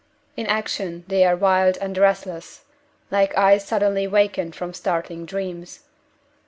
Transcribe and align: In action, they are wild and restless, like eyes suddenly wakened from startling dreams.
In 0.35 0.47
action, 0.47 1.03
they 1.09 1.23
are 1.25 1.35
wild 1.35 1.77
and 1.77 1.95
restless, 1.95 2.63
like 3.11 3.37
eyes 3.37 3.63
suddenly 3.67 4.07
wakened 4.07 4.55
from 4.55 4.73
startling 4.73 5.27
dreams. 5.27 5.81